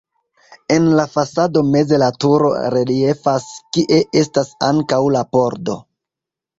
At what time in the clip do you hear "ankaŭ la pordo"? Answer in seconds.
4.73-5.83